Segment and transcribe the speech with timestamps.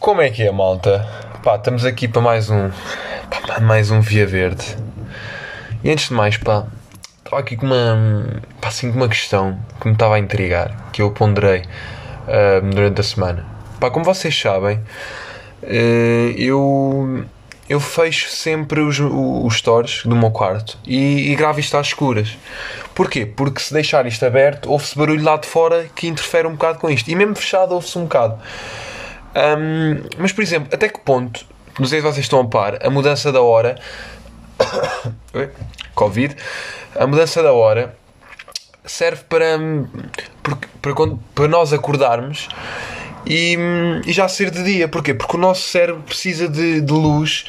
[0.00, 1.08] Como é que é, malta?
[1.42, 2.70] Pá, estamos aqui para mais um.
[3.30, 4.76] Pá, mais um Via Verde.
[5.82, 6.66] E antes de mais, pá,
[7.24, 8.42] estava aqui com uma.
[8.60, 13.00] Pá, assim, com uma questão que me estava a intrigar, que eu ponderei uh, durante
[13.00, 13.46] a semana.
[13.80, 14.78] Pá, como vocês sabem,
[15.62, 17.24] uh, eu.
[17.68, 22.38] Eu fecho sempre os, os stories do meu quarto e, e gravo isto às escuras.
[22.94, 23.26] Porquê?
[23.26, 26.88] Porque se deixar isto aberto, ouve-se barulho lá de fora que interfere um bocado com
[26.88, 27.10] isto.
[27.10, 28.38] E mesmo fechado, ouve-se um bocado.
[29.36, 31.44] Um, mas, por exemplo, até que ponto,
[31.78, 33.78] não sei se vocês estão a par, a mudança da hora.
[35.94, 36.34] Covid.
[36.94, 37.94] A mudança da hora
[38.84, 39.58] serve para,
[40.80, 40.94] para,
[41.34, 42.48] para nós acordarmos
[43.26, 43.56] e,
[44.06, 44.88] e, já ser de dia.
[44.88, 45.12] Porquê?
[45.12, 47.46] Porque o nosso cérebro precisa de, de luz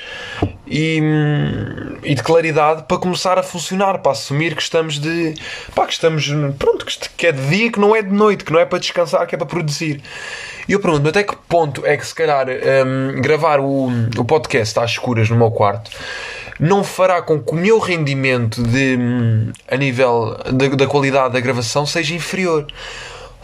[0.65, 1.01] e,
[2.03, 5.35] e, de claridade para começar a funcionar, para assumir que estamos de.
[5.75, 6.27] Pá, que estamos.
[6.57, 9.25] Pronto, que é de dia, que não é de noite, que não é para descansar,
[9.27, 10.01] que é para produzir.
[10.67, 14.77] E eu pergunto até que ponto é que se calhar um, gravar o, o podcast
[14.79, 15.91] às escuras no meu quarto
[16.59, 21.39] não fará com que o meu rendimento de, hum, a nível da, da qualidade da
[21.39, 22.65] gravação seja inferior.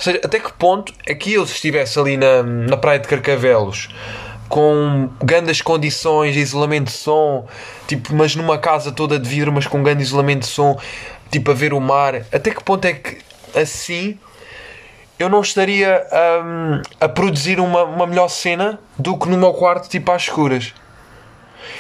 [0.04, 3.88] Seja, até que ponto é que eu, se estivesse ali na, na praia de Carcavelos
[4.50, 7.48] com grandes condições isolamento de som,
[7.88, 10.78] tipo, mas numa casa toda de vidro, mas com grande isolamento de som,
[11.31, 13.20] tipo a ver o mar, até que ponto é que
[13.56, 14.20] assim
[15.18, 16.06] eu não estaria
[16.44, 20.74] um, a produzir uma, uma melhor cena do que no meu quarto, tipo às escuras.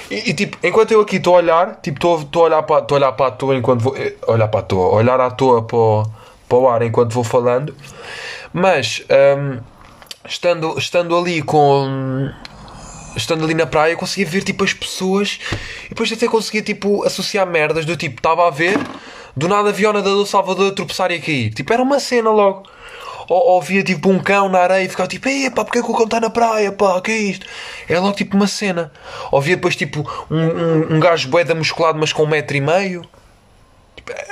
[0.09, 2.63] E, e tipo, enquanto eu aqui estou a olhar, tipo, estou a olhar
[3.11, 3.97] para a toa enquanto vou.
[3.97, 7.75] Eh, olhar para a toa, olhar à toa para para o ar enquanto vou falando,
[8.51, 9.03] mas
[9.37, 9.59] um,
[10.27, 12.29] estando, estando ali com.
[13.15, 15.39] Estando ali na praia, conseguia ver tipo as pessoas
[15.85, 18.75] e depois até conseguia tipo associar merdas do tipo, estava a ver,
[19.37, 21.53] do nada a Viona do Salvador a tropeçar e a cair.
[21.53, 22.63] Tipo, era uma cena logo
[23.27, 25.91] ou, ou via tipo um cão na areia e ficava tipo, pá, porque é que
[25.91, 27.45] o cão está na praia, pá, que é isto?
[27.87, 28.91] É logo tipo uma cena.
[29.31, 29.99] Ou via depois tipo
[30.29, 33.05] um, um, um gajo boeda musculado, mas com um metro e meio.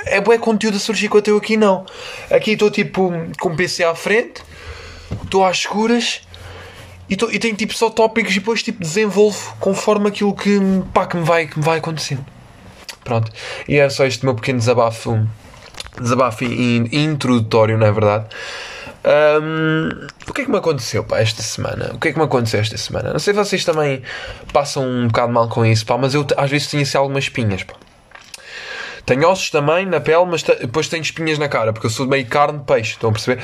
[0.06, 1.86] É bué conteúdo a surgir enquanto eu aqui não.
[2.30, 4.42] Aqui estou tipo com o PC à frente,
[5.24, 6.22] estou às escuras
[7.08, 10.60] e, tô, e tenho tipo só tópicos e depois tipo desenvolvo conforme aquilo que,
[10.92, 12.24] pá, que, me, vai, que me vai acontecendo.
[13.04, 13.30] Pronto.
[13.68, 15.26] E era só este meu pequeno desabafo
[16.00, 18.26] desabafo introdutório, não é verdade?
[19.04, 19.88] Um,
[20.28, 21.90] o que é que me aconteceu pá, esta semana?
[21.92, 23.12] O que é que me aconteceu esta semana?
[23.12, 24.02] Não sei se vocês também
[24.52, 27.62] passam um bocado mal com isso, pá, mas eu às vezes tenho assim algumas espinhas.
[27.64, 27.74] Pá.
[29.04, 32.26] Tenho ossos também na pele, mas depois tenho espinhas na cara, porque eu sou meio
[32.26, 33.42] carne peixe, estão a perceber?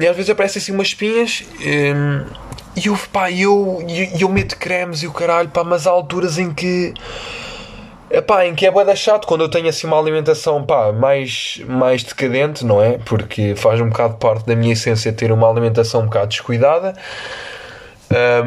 [0.00, 1.44] E às vezes aparecem assim umas espinhas
[2.76, 6.38] e eu, pá, eu, eu, eu meto cremes e o caralho, pá, mas há alturas
[6.38, 6.92] em que
[8.10, 12.02] Epá, em que é boeda chato quando eu tenho assim uma alimentação pá, mais, mais
[12.02, 12.98] decadente, não é?
[13.04, 16.94] Porque faz um bocado parte da minha essência ter uma alimentação um bocado descuidada.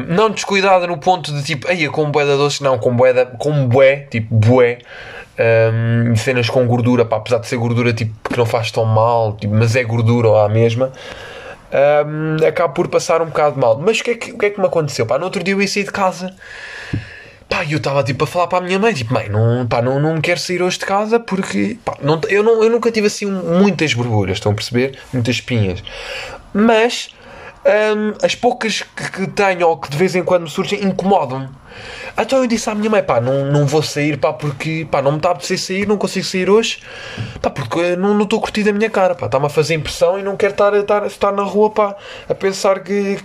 [0.08, 4.08] Não descuidada no ponto de tipo, aí com boeda doce, não, com boeda, com bué,
[4.10, 4.78] tipo bué.
[5.42, 9.32] Um, cenas com gordura, pá, apesar de ser gordura tipo, que não faz tão mal,
[9.34, 10.92] tipo, mas é gordura lá mesma.
[12.06, 13.78] Um, acabo por passar um bocado mal.
[13.78, 15.06] Mas o que, é que, o que é que me aconteceu?
[15.06, 16.32] Pá, no outro dia eu ia sair de casa
[17.52, 20.00] Pá, eu estava tipo a falar para a minha mãe, tipo, mãe, não, pá, não,
[20.00, 23.26] não quero sair hoje de casa porque pá, não, eu, não, eu nunca tive assim
[23.26, 24.98] muitas borbulhas, estão a perceber?
[25.12, 25.84] Muitas espinhas.
[26.54, 27.10] Mas
[27.64, 31.48] hum, as poucas que, que tenho ou que de vez em quando me surgem incomodam-me.
[32.18, 35.12] Então eu disse à minha mãe, pá, não, não vou sair, pá, porque pá, não
[35.12, 36.82] me está a apetecer sair, não consigo sair hoje,
[37.40, 40.36] pá, porque não estou curtindo a minha cara, pá, está-me a fazer impressão e não
[40.36, 41.96] quero estar, estar, estar na rua, pá,
[42.28, 43.18] a pensar que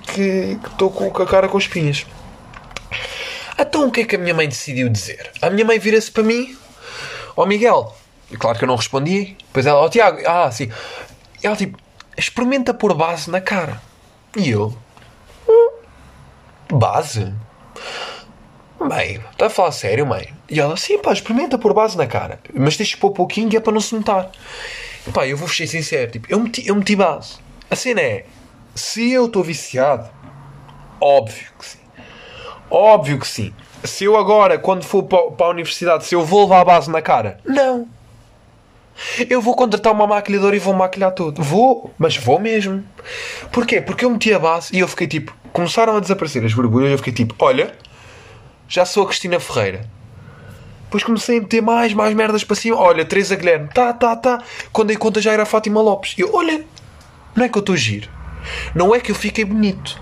[0.72, 2.06] estou com a cara com espinhas.
[3.59, 5.31] Então o que é que a minha mãe decidiu dizer?
[5.42, 6.56] A minha mãe vira-se para mim,
[7.36, 7.94] ó oh, Miguel,
[8.31, 10.72] e claro que eu não respondi, depois ela, ó oh, Tiago, ah, sim.
[11.44, 11.78] Ela tipo,
[12.16, 13.81] experimenta pôr base na cara.
[14.36, 14.76] E eu,
[15.48, 15.70] hum,
[16.72, 17.34] base?
[18.80, 20.34] Mãe, está a falar sério, mãe?
[20.50, 22.40] E ela, sim, pá, experimenta pôr base na cara.
[22.54, 24.32] Mas deixa pôr pouquinho que é para não se notar.
[25.06, 27.38] E, pá, eu vou ser sincero, tipo, eu meti, eu meti base.
[27.70, 28.26] A cena é,
[28.76, 30.10] se eu estou viciado,
[31.02, 31.80] óbvio que sim.
[32.69, 33.54] Óbvio que sim.
[33.84, 37.01] Se eu agora, quando for para a universidade, se eu vou levar a base na
[37.01, 37.40] cara?
[37.46, 37.88] Não.
[39.30, 41.42] Eu vou contratar uma maquilhadora e vou maquilhar tudo.
[41.42, 42.84] Vou, mas vou mesmo.
[43.52, 43.82] Porquê?
[43.82, 45.36] Porque eu meti a base e eu fiquei tipo.
[45.54, 47.74] Começaram a desaparecer as borbulhas e eu fiquei tipo: olha,
[48.68, 49.86] já sou a Cristina Ferreira.
[50.84, 52.78] Depois comecei a meter mais, mais merdas para cima.
[52.78, 54.42] Olha, Teresa Guilherme, tá, tá, tá.
[54.72, 56.16] Quando dei conta já era a Fátima Lopes.
[56.18, 56.64] Eu, olha,
[57.36, 58.10] não é que eu estou giro.
[58.74, 60.00] Não é que eu fiquei bonito.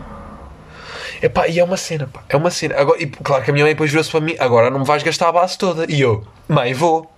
[1.22, 2.24] Epá, e é uma cena, pá.
[2.30, 2.76] É uma cena.
[2.78, 5.02] Agora, e, claro que a minha mãe depois virou-se para mim: agora não me vais
[5.02, 5.92] gastar a base toda.
[5.92, 7.12] E eu, mãe, vou.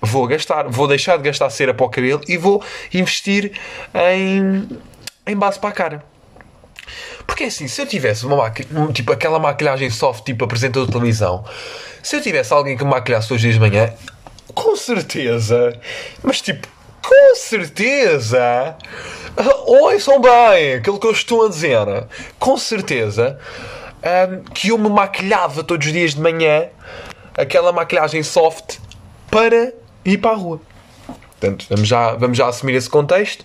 [0.00, 0.68] Vou gastar.
[0.68, 3.52] Vou deixar de gastar cera para o cabelo e vou investir
[3.94, 4.68] em,
[5.26, 6.04] em base para a cara.
[7.26, 8.50] Porque assim, se eu tivesse uma
[8.92, 11.44] tipo aquela maquilhagem soft, tipo apresentador de televisão,
[12.02, 13.92] se eu tivesse alguém que me maquilhasse hoje de manhã,
[14.54, 15.78] com certeza,
[16.22, 16.68] mas tipo,
[17.02, 18.76] com certeza,
[19.66, 21.78] ouçam bem aquilo que eu estou a dizer,
[22.38, 23.38] com certeza
[24.06, 26.68] um, que eu me maquilhava todos os dias de manhã,
[27.36, 28.78] aquela maquilhagem soft,
[29.36, 29.70] para
[30.02, 30.58] ir para a rua.
[31.38, 33.44] Portanto, vamos já, vamos já assumir esse contexto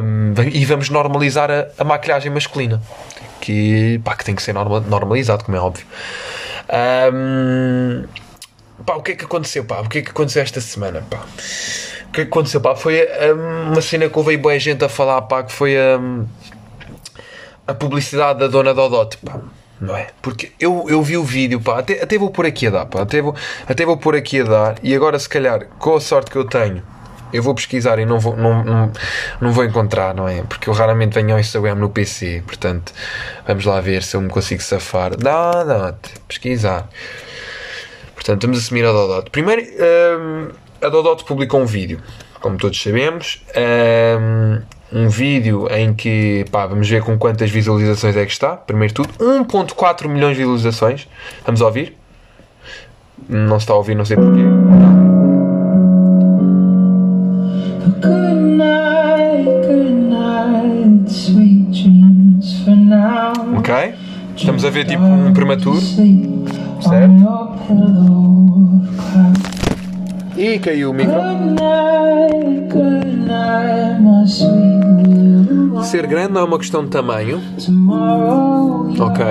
[0.00, 2.80] um, e vamos normalizar a, a, maquilhagem masculina.
[3.40, 5.84] Que, pá, que tem que ser norma, normalizado, como é óbvio.
[7.12, 8.04] Um,
[8.86, 9.64] pá, o que é que aconteceu?
[9.64, 9.80] Pá?
[9.80, 11.04] O que é que aconteceu esta semana?
[11.10, 11.16] Pá?
[11.16, 12.60] O que é que aconteceu?
[12.60, 12.76] Pá?
[12.76, 13.04] Foi
[13.34, 15.74] um, uma cena que houve boa gente a falar pá, que foi
[17.66, 19.16] a publicidade da Dona Dodot.
[19.16, 19.40] Pá
[19.96, 20.08] é?
[20.22, 23.02] Porque eu, eu vi o vídeo, pá, até, até vou por aqui a dar, pá,
[23.02, 23.34] até vou,
[23.66, 26.44] até vou por aqui a dar, e agora se calhar, com a sorte que eu
[26.44, 26.82] tenho,
[27.32, 28.92] eu vou pesquisar e não vou, não, não,
[29.40, 30.42] não vou encontrar, não é?
[30.42, 32.92] Porque eu raramente venho ao Instagram no PC, portanto,
[33.44, 35.16] vamos lá ver se eu me consigo safar.
[35.16, 35.94] Dá, dá,
[36.28, 36.88] pesquisar.
[38.14, 39.30] Portanto, vamos assumir a Dodot.
[39.30, 40.48] Primeiro, hum,
[40.80, 42.00] a Dodot publicou um vídeo,
[42.40, 43.44] como todos sabemos.
[43.56, 44.62] Hum,
[44.92, 48.56] um vídeo em que, pá, vamos ver com quantas visualizações é que está.
[48.56, 51.08] Primeiro tudo, 1.4 milhões de visualizações.
[51.44, 51.96] Vamos ouvir?
[53.28, 54.42] Não se está a ouvir, não sei porquê.
[63.56, 63.94] Ok?
[64.36, 65.80] Estamos a ver tipo um prematuro.
[65.80, 67.14] Certo?
[70.36, 71.14] E caiu o micro.
[75.82, 77.40] Ser grande não é uma questão de tamanho.
[78.98, 79.24] Ok.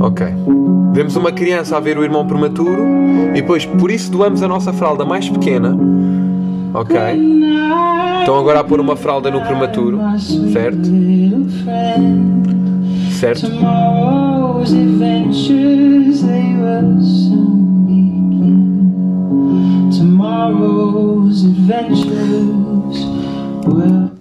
[0.00, 0.26] Ok.
[0.92, 2.82] Vemos uma criança a ver o irmão prematuro
[3.30, 5.76] e depois por isso doamos a nossa fralda mais pequena.
[6.74, 6.96] Ok.
[8.20, 9.98] Estão agora a pôr uma fralda no prematuro.
[10.52, 10.88] Certo?
[13.18, 13.46] Certo?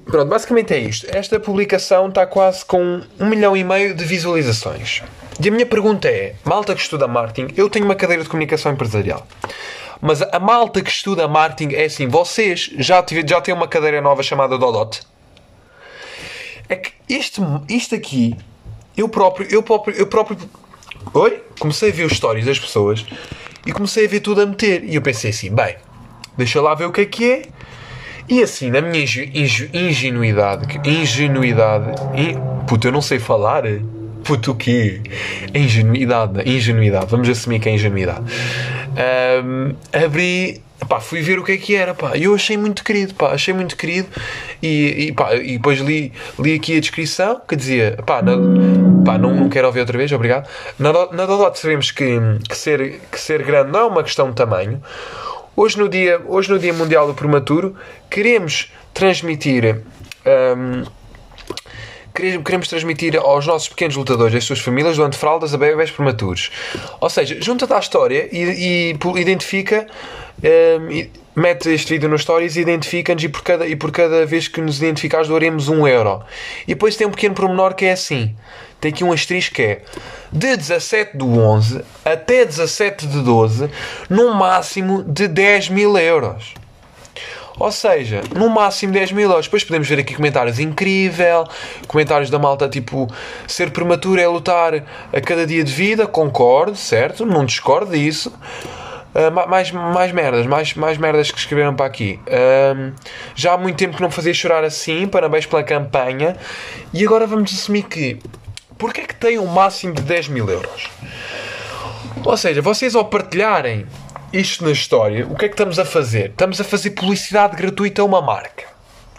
[0.06, 1.08] Pronto, basicamente é isto.
[1.10, 5.02] Esta publicação está quase com um milhão e meio de visualizações.
[5.44, 8.72] E a minha pergunta é: malta que estuda marketing, eu tenho uma cadeira de comunicação
[8.72, 9.26] empresarial.
[10.00, 14.02] Mas a malta que estuda marketing é assim: vocês já, tive, já têm uma cadeira
[14.02, 15.02] nova chamada Dodot?
[16.70, 18.38] É que este, isto aqui,
[18.96, 20.38] eu próprio, eu próprio, eu próprio.
[21.14, 21.44] Oi?
[21.60, 23.04] Comecei a ver os stories das pessoas
[23.66, 24.84] e comecei a ver tudo a meter.
[24.84, 25.76] E eu pensei assim: bem,
[26.38, 27.42] deixa lá ver o que é que é.
[28.30, 29.04] E assim, na minha
[29.74, 32.36] ingenuidade, ingenuidade, in,
[32.68, 33.64] puto, eu não sei falar.
[34.24, 35.02] Puto, o quê?
[35.54, 38.24] Ingenuidade, ingenuidade, vamos assumir que é ingenuidade.
[39.44, 42.84] Um, abri, pá, fui ver o que é que era, pá, e eu achei muito
[42.84, 44.08] querido, pá, achei muito querido.
[44.62, 48.34] E, e, pá, e depois li, li aqui a descrição que dizia, pá, na,
[49.06, 50.48] pá não, não quero ouvir outra vez, obrigado.
[50.78, 54.36] Na, na Dodot sabemos que, que, ser, que ser grande não é uma questão de
[54.36, 54.82] tamanho.
[55.56, 57.76] Hoje no dia, hoje no dia Mundial do Prematuro,
[58.10, 59.84] queremos transmitir.
[60.26, 60.84] Um,
[62.14, 66.52] queremos transmitir aos nossos pequenos lutadores às suas famílias doando fraldas a bebés prematuros.
[67.00, 69.88] Ou seja, junta-te à história e, e identifica,
[70.44, 74.48] um, mete este vídeo nos stories e identifica-nos e por, cada, e por cada vez
[74.48, 76.22] que nos identificares doaremos um euro.
[76.64, 78.36] E depois tem um pequeno pormenor que é assim.
[78.80, 79.82] Tem aqui um asterisco que é
[80.32, 83.70] de 17 de 11 até 17 de 12
[84.10, 86.56] no máximo de 10 mil euros.
[87.60, 89.46] Ou seja, no máximo 10 mil euros.
[89.46, 91.46] Depois podemos ver aqui comentários incrível,
[91.88, 93.08] comentários da malta tipo
[93.46, 94.84] ser prematuro é lutar
[95.14, 96.08] a cada dia de vida.
[96.08, 97.24] Concordo, certo?
[97.24, 98.34] Não discordo disso.
[99.14, 102.20] Uh, mais, mais merdas, mais, mais merdas que escreveram para aqui.
[103.36, 105.08] Já há muito tempo que não fazia chorar assim.
[105.08, 106.38] Parabéns pela campanha.
[106.94, 108.20] E agora vamos assumir que.
[108.78, 110.90] Porquê é que tem um máximo de 10 mil euros?
[112.24, 113.86] Ou seja, vocês ao partilharem
[114.34, 116.30] isto na história, o que é que estamos a fazer?
[116.30, 118.71] Estamos a fazer publicidade gratuita a uma marca.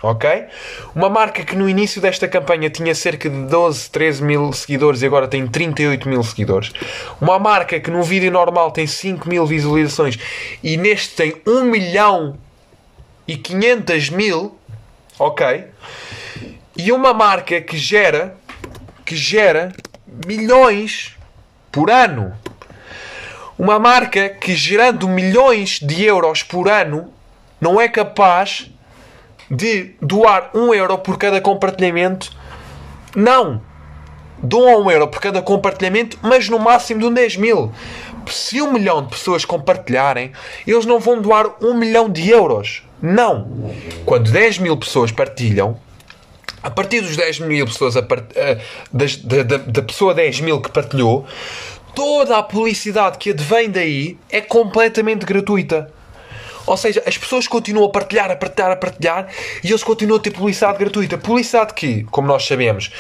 [0.03, 0.47] Ok?
[0.95, 5.07] Uma marca que no início desta campanha tinha cerca de 12, 13 mil seguidores e
[5.07, 6.73] agora tem 38 mil seguidores.
[7.21, 10.19] Uma marca que num vídeo normal tem 5 mil visualizações
[10.63, 12.37] e neste tem 1 milhão
[13.29, 14.59] e 500 mil.
[15.19, 15.67] Ok?
[16.77, 18.35] E uma marca que gera,
[19.05, 19.73] que gera
[20.27, 21.17] milhões
[21.71, 22.35] por ano
[23.63, 27.13] uma marca que, gerando milhões de euros por ano,
[27.61, 28.69] não é capaz
[29.53, 32.33] de doar um euro por cada compartilhamento.
[33.15, 33.61] Não!
[34.43, 37.71] Doam um euro por cada compartilhamento, mas no máximo de 10 mil.
[38.27, 40.33] Se um milhão de pessoas compartilharem,
[40.67, 42.83] eles não vão doar um milhão de euros.
[43.01, 43.71] Não!
[44.07, 45.79] Quando 10 mil pessoas partilham,
[46.63, 48.25] a partir dos 10 mil pessoas, part...
[48.91, 51.27] da, da, da pessoa 10 mil que partilhou,
[51.95, 55.92] toda a publicidade que advém daí é completamente gratuita.
[56.67, 59.29] Ou seja, as pessoas continuam a partilhar, a partilhar, a partilhar
[59.63, 61.19] e eles continuam a ter publicidade gratuita.
[61.19, 62.91] Publicidade que, como nós sabemos,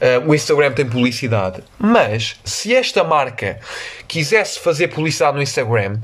[0.00, 1.62] uh, o Instagram tem publicidade.
[1.78, 3.60] Mas, se esta marca
[4.08, 5.98] quisesse fazer publicidade no Instagram,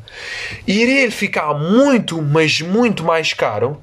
[0.67, 3.83] iria-lhe ficar muito, mas muito mais caro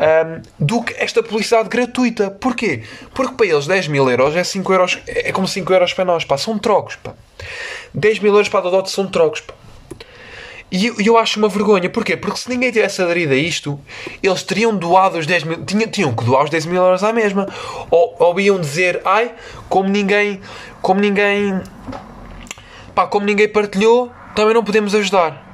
[0.00, 2.30] um, do que esta publicidade gratuita.
[2.30, 2.82] Porquê?
[3.14, 6.24] Porque para eles 10 mil euros é 5 euros, é como 5 euros para nós,
[6.24, 6.38] pá.
[6.38, 7.14] São trocos, pá.
[7.94, 9.54] 10 mil euros para a Dodot são trocos, pá.
[10.72, 11.90] E eu, acho uma vergonha.
[11.90, 12.16] Porquê?
[12.16, 13.78] Porque se ninguém tivesse aderido a isto,
[14.22, 15.64] eles teriam doado os 10 mil.
[15.64, 17.48] Tinham, tinham que doar os 10 mil euros à mesma.
[17.90, 19.32] Ou, ou iam dizer, ai,
[19.68, 20.40] como ninguém.
[20.80, 21.60] Como ninguém.
[22.94, 25.49] Pá, como ninguém partilhou, também não podemos ajudar.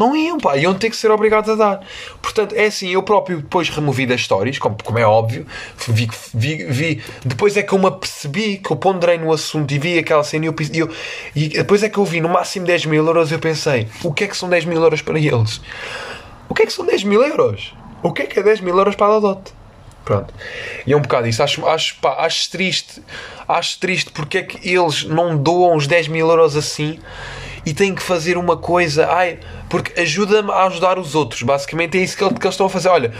[0.00, 1.86] Não iam, pá, iam ter que ser obrigados a dar.
[2.22, 5.46] Portanto, é assim, eu próprio depois removi das stories, como, como é óbvio,
[5.88, 9.78] vi, vi, vi, depois é que eu me apercebi que eu ponderei no assunto e
[9.78, 10.90] vi aquela cena e, eu, e, eu,
[11.36, 14.24] e depois é que eu vi no máximo 10 mil euros eu pensei, o que
[14.24, 15.60] é que são 10 mil euros para eles?
[16.48, 17.74] O que é que são 10 mil euros?
[18.02, 19.52] O que é que é 10 mil euros para a Dot?
[20.02, 20.32] Pronto.
[20.86, 21.42] E é um bocado isso.
[21.42, 23.02] Acho, acho, pá, acho triste.
[23.46, 26.98] Acho triste porque é que eles não doam os 10 mil euros assim
[27.64, 29.06] e têm que fazer uma coisa.
[29.08, 29.38] Ai,
[29.68, 31.42] porque ajuda-me a ajudar os outros.
[31.42, 32.88] Basicamente é isso que, eles estão a fazer.
[32.88, 33.12] Olha,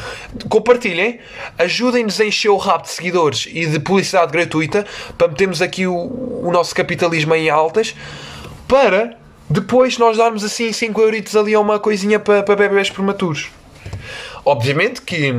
[0.48, 1.20] compartilhem,
[1.58, 5.94] ajudem-nos a encher o rabo de seguidores e de publicidade gratuita para metermos aqui o,
[5.94, 7.94] o nosso capitalismo em altas
[8.66, 9.16] para
[9.48, 13.48] depois nós darmos assim 5 euritos ali a uma coisinha para, para bebês prematuros.
[14.44, 15.34] Obviamente que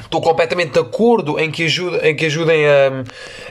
[0.00, 3.04] Estou completamente de acordo em que, ajude, em que ajudem a,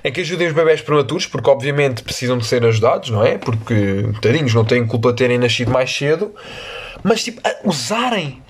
[0.04, 3.38] em que ajudem os bebés prematuros, porque obviamente precisam de ser ajudados, não é?
[3.38, 6.34] Porque tadinhos não têm culpa de terem nascido mais cedo,
[7.04, 8.42] mas tipo, usarem.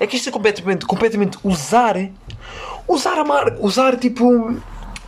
[0.00, 1.96] É que isto é completamente, completamente usar,
[2.86, 4.56] usar a marca, usar tipo,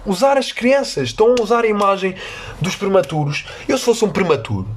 [0.04, 2.14] usar as crianças, estão a usar a imagem
[2.60, 3.46] dos prematuros.
[3.68, 4.68] Eu se fosse um prematuro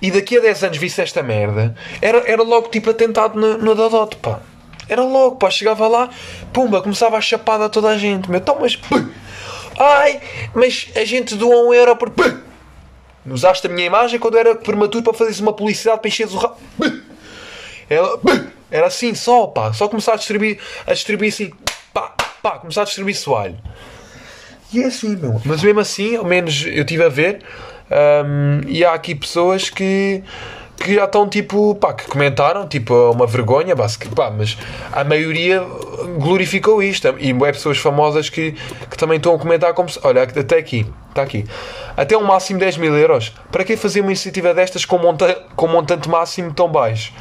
[0.00, 3.74] e daqui a 10 anos visse esta merda, era, era logo tipo atentado no, no
[3.74, 4.40] Dodot, pá.
[4.88, 6.08] Era logo, pá, chegava lá,
[6.52, 8.30] pumba, começava a chapada a toda a gente.
[8.30, 8.78] Meu, então, mas.
[9.78, 10.20] Ai,
[10.54, 12.10] mas a gente doou um euro por.
[12.10, 12.38] Pum,
[13.26, 16.56] usaste a minha imagem quando era prematuro para fazeres uma publicidade para encheres o rabo.
[17.90, 18.18] Era,
[18.70, 19.72] era assim só, pá.
[19.72, 21.50] Só começar a distribuir, a distribuir assim,
[21.92, 23.58] pá, pá, começar a distribuir soalho.
[24.72, 25.40] E é assim, meu.
[25.44, 27.40] Mas mesmo assim, ao menos eu estive a ver,
[27.90, 30.22] um, e há aqui pessoas que
[30.78, 34.56] que já estão tipo, pá, que comentaram, tipo, uma vergonha, pá, mas
[34.92, 35.60] a maioria
[36.18, 37.08] glorificou isto.
[37.18, 38.52] E é pessoas famosas que,
[38.88, 41.44] que também estão a comentar como se, olha, até aqui, está aqui,
[41.96, 43.32] até um máximo de 10 mil euros.
[43.50, 47.12] Para que fazer uma iniciativa destas com, monta com montante máximo tão baixo?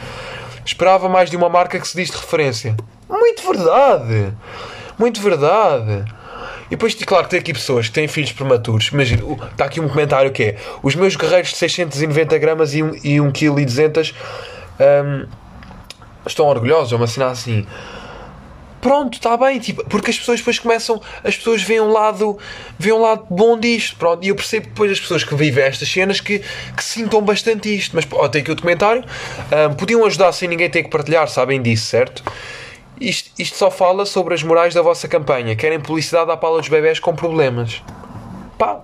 [0.64, 2.76] Esperava mais de uma marca que se diz de referência.
[3.10, 4.34] Muito verdade!
[5.00, 6.17] Muito verdade!
[6.68, 8.88] E depois, claro, tem aqui pessoas que têm filhos prematuros.
[8.88, 13.32] Imagina, está aqui um comentário que é: os meus guerreiros de 690 gramas e 1
[13.32, 14.14] kg e 200
[14.80, 15.28] um,
[16.26, 17.66] estão orgulhosos, ou uma cena assim.
[18.80, 22.38] Pronto, está bem, tipo, porque as pessoas depois começam, as pessoas veem um lado,
[22.78, 25.90] veem um lado bom disto, pronto, e eu percebo depois as pessoas que vivem estas
[25.90, 29.04] cenas que, que sintam bastante isto, mas ó, tem aqui o documentário,
[29.70, 32.24] um, podiam ajudar sem ninguém ter que partilhar, sabem disso, certo?
[33.00, 35.56] Isto, isto só fala sobre as morais da vossa campanha.
[35.56, 37.82] Querem publicidade à pala dos bebés com problemas.
[38.58, 38.82] Pá.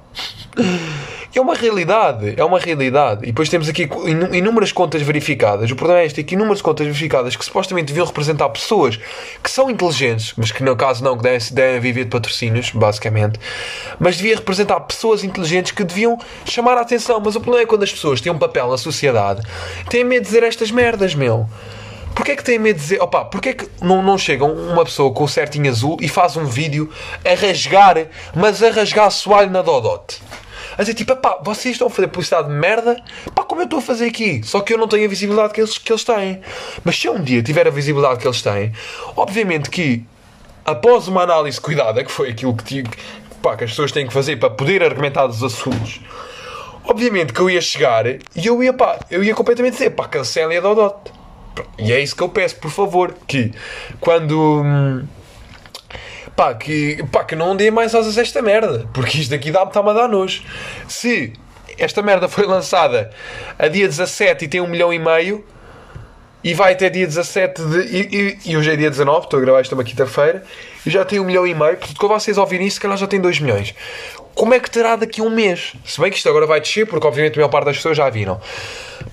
[1.35, 3.23] É uma realidade, é uma realidade.
[3.23, 3.89] E depois temos aqui
[4.31, 5.71] inúmeras contas verificadas.
[5.71, 8.97] O problema é este: é que inúmeras contas verificadas que supostamente deviam representar pessoas
[9.41, 13.39] que são inteligentes, mas que no caso não, que devem, viver de patrocínios, basicamente.
[13.99, 17.19] Mas devia representar pessoas inteligentes que deviam chamar a atenção.
[17.19, 19.41] Mas o problema é quando as pessoas têm um papel na sociedade,
[19.89, 21.49] têm medo de dizer estas merdas, meu.
[22.15, 24.85] Porquê é que tem medo de dizer, opa, porquê é que não, não chega uma
[24.85, 26.89] pessoa com o certinho azul e faz um vídeo
[27.25, 28.05] a rasgar,
[28.35, 30.21] mas a rasgar soalho na Dodot?
[30.77, 33.01] A dizer, tipo, pá, vocês estão a fazer publicidade de merda,
[33.33, 34.41] pá, como eu estou a fazer aqui?
[34.43, 36.41] Só que eu não tenho a visibilidade que eles, que eles têm.
[36.83, 38.71] Mas se eu um dia tiver a visibilidade que eles têm,
[39.15, 40.05] obviamente que,
[40.63, 42.83] após uma análise cuidada, que foi aquilo que,
[43.41, 45.99] pá, que as pessoas têm que fazer para poder argumentar os assuntos,
[46.83, 50.57] obviamente que eu ia chegar e eu ia, pá, eu ia completamente dizer, pá, cancelem
[50.57, 51.22] a Dodot.
[51.77, 53.51] E é isso que eu peço, por favor, que
[53.99, 55.03] quando.
[56.35, 59.71] Pá, que, pá, que não dê mais asas a esta merda, porque isto daqui dá-me
[59.71, 60.41] a dar nojo.
[60.87, 61.33] Se
[61.77, 63.11] esta merda foi lançada
[63.57, 65.45] a dia 17 e tem um milhão e meio,
[66.43, 67.77] e vai até dia 17 de.
[67.79, 70.43] E, e, e hoje é dia 19, estou a gravar isto uma quinta-feira,
[70.85, 71.77] já tem um milhão e meio.
[71.77, 73.73] Portanto, quando vocês ouvirem isso, se calhar já tem 2 milhões.
[74.35, 75.73] Como é que terá daqui a um mês?
[75.85, 78.09] Se bem que isto agora vai descer, porque obviamente a maior parte das pessoas já
[78.09, 78.39] viram.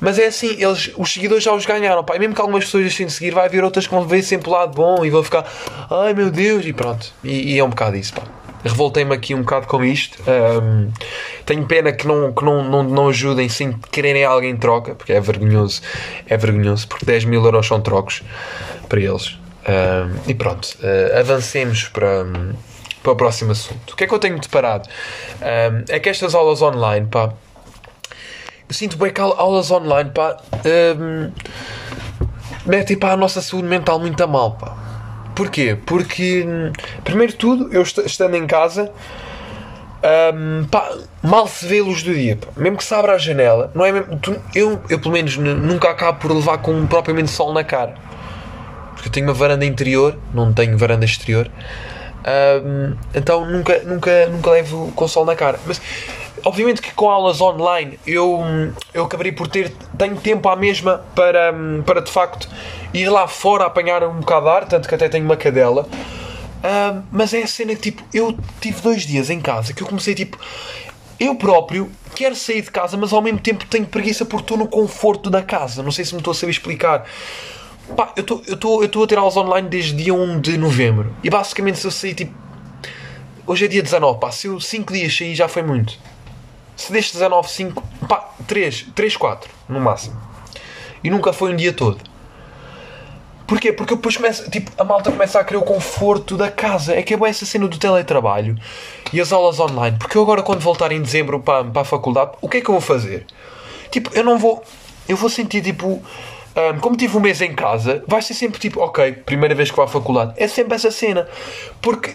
[0.00, 2.02] Mas é assim, eles, os seguidores já os ganharam.
[2.02, 2.16] Pá.
[2.16, 4.48] E mesmo que algumas pessoas deixem de seguir, vai haver outras que vão ver sempre
[4.48, 5.44] o lado bom e vão ficar,
[5.90, 7.12] ai meu Deus, e pronto.
[7.22, 8.22] E, e é um bocado isso, pá.
[8.62, 10.18] Revoltei-me aqui um bocado com isto.
[10.28, 10.90] Um,
[11.46, 15.20] tenho pena que, não, que não, não, não ajudem sem quererem alguém troca, porque é
[15.20, 15.80] vergonhoso.
[16.26, 18.22] É vergonhoso, porque 10 mil euros são trocos
[18.88, 19.38] para eles.
[19.60, 22.26] Um, e pronto, uh, avancemos para,
[23.02, 23.92] para o próximo assunto.
[23.92, 24.88] O que é que eu tenho deparado?
[25.40, 27.32] Um, é que estas aulas online, pá,
[28.68, 30.36] eu sinto bem que aulas online, pá,
[30.98, 31.32] um,
[32.66, 34.76] metem pá, a nossa saúde mental muito a mal, pá.
[35.34, 35.76] Porquê?
[35.86, 36.46] Porque,
[37.02, 38.92] primeiro de tudo, eu estando em casa,
[40.34, 40.90] um, pá,
[41.22, 42.36] mal se vê a luz do dia.
[42.36, 42.48] Pá.
[42.56, 45.90] Mesmo que se abra a janela, não é mesmo, tu, eu, eu, pelo menos, nunca
[45.90, 47.94] acabo por levar com propriamente sol na cara.
[48.92, 51.50] Porque eu tenho uma varanda interior, não tenho varanda exterior.
[53.14, 55.58] Então nunca, nunca, nunca levo com sol na cara.
[55.66, 55.80] Mas
[56.44, 58.42] obviamente que com aulas online eu,
[58.92, 61.52] eu acabarei por ter tenho tempo à mesma para,
[61.84, 62.48] para de facto
[62.92, 65.86] ir lá fora apanhar um bocado de ar, tanto que até tenho uma cadela.
[67.10, 70.14] Mas é a cena que tipo, eu tive dois dias em casa que eu comecei
[70.14, 70.38] tipo,
[71.18, 74.66] eu próprio quero sair de casa, mas ao mesmo tempo tenho preguiça porque estou no
[74.66, 75.82] conforto da casa.
[75.82, 77.04] Não sei se me estou a saber explicar.
[77.96, 78.24] Pá, eu
[78.84, 81.14] estou a ter aulas online desde dia 1 de novembro.
[81.22, 82.34] E basicamente se eu sair tipo.
[83.46, 85.98] Hoje é dia 19, pá, se eu 5 dias sair já foi muito.
[86.76, 90.16] Se destes 19, 5, pá, 3, 3, 4 no máximo.
[91.02, 91.98] E nunca foi um dia todo.
[93.46, 93.72] Porquê?
[93.72, 96.94] Porque depois começa, tipo, a malta começa a querer o conforto da casa.
[96.94, 98.56] É que é boa essa cena do teletrabalho
[99.12, 99.96] e as aulas online.
[99.98, 102.68] Porque eu agora, quando voltar em dezembro para, para a faculdade, o que é que
[102.68, 103.26] eu vou fazer?
[103.90, 104.62] Tipo, eu não vou.
[105.08, 106.00] Eu vou sentir tipo
[106.60, 109.76] um, como tive um mês em casa, vai ser sempre tipo, ok, primeira vez que
[109.76, 110.34] vou à faculdade.
[110.36, 111.28] É sempre essa cena.
[111.80, 112.14] Porque,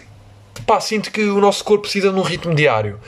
[0.66, 3.00] pá, sinto que o nosso corpo precisa de um ritmo diário.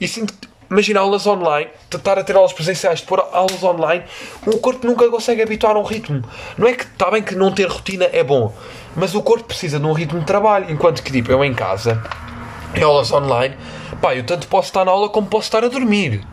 [0.00, 4.04] E sinto que, imagina aulas online, estar a ter aulas presenciais, de pôr aulas online,
[4.46, 6.22] o corpo nunca consegue habituar a um ritmo.
[6.58, 8.52] Não é que, está bem que não ter rotina é bom,
[8.94, 10.70] mas o corpo precisa de um ritmo de trabalho.
[10.70, 12.02] Enquanto que, tipo, eu em casa,
[12.74, 13.56] em aulas online,
[14.00, 16.24] pá, eu tanto posso estar na aula como posso estar a dormir.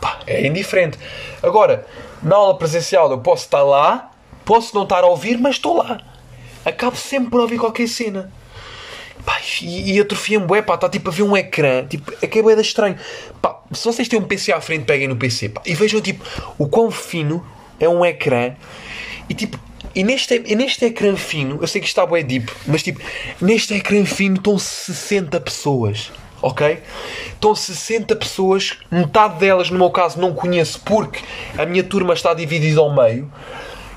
[0.00, 0.98] Pá, é indiferente.
[1.42, 1.86] Agora,
[2.22, 4.10] na aula presencial eu posso estar lá,
[4.44, 6.00] posso não estar a ouvir, mas estou lá.
[6.64, 8.32] Acabo sempre por ouvir qualquer cena.
[9.24, 12.38] Pá, e, e atrofia-me bué, pá, está tipo a ver um ecrã, tipo, é que
[12.38, 12.96] é bué estranho.
[13.40, 16.24] Pá, se vocês têm um PC à frente, peguem no PC, pá, e vejam, tipo,
[16.58, 17.44] o quão fino
[17.78, 18.54] é um ecrã.
[19.28, 19.58] E, tipo,
[19.94, 23.00] e neste, e neste ecrã fino, eu sei que está bué deep, mas, tipo,
[23.40, 26.10] neste ecrã fino estão 60 pessoas
[26.42, 26.82] ok?
[27.32, 31.20] Estão 60 pessoas, metade delas, no meu caso, não conheço porque
[31.56, 33.32] a minha turma está dividida ao meio.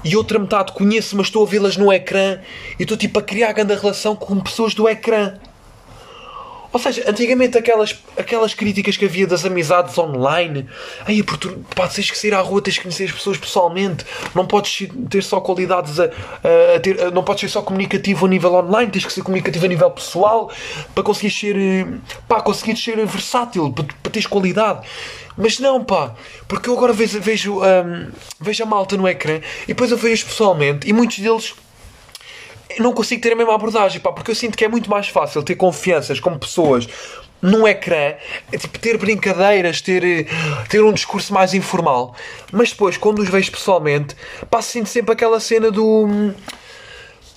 [0.04, 2.40] E outra metade conheço, mas estou a vê-las no ecrã
[2.80, 5.34] e estou tipo a criar grande relação com pessoas do ecrã.
[6.76, 10.68] Ou seja, antigamente aquelas, aquelas críticas que havia das amizades online,
[11.06, 14.90] aí pá, tens que sair à rua, tens que conhecer as pessoas pessoalmente, não podes
[15.10, 16.10] ter só qualidades a,
[16.76, 19.64] a, ter, a, não podes ser só comunicativo a nível online, tens que ser comunicativo
[19.64, 20.52] a nível pessoal
[20.94, 21.88] para conseguir ser
[22.28, 24.86] pá, conseguir ser versátil, para, para teres qualidade.
[25.38, 26.14] Mas não, pá,
[26.46, 30.26] porque eu agora vejo, vejo, um, vejo a malta no ecrã e depois eu vejo
[30.26, 31.54] pessoalmente e muitos deles
[32.80, 35.44] não consigo ter a mesma abordagem, pá, porque eu sinto que é muito mais fácil
[35.44, 36.88] ter confianças com pessoas
[37.42, 38.16] num ecrã,
[38.52, 40.28] é tipo ter brincadeiras, ter,
[40.68, 42.16] ter um discurso mais informal.
[42.52, 44.16] Mas depois, quando os vejo pessoalmente,
[44.50, 46.34] pá, sinto sempre aquela cena do.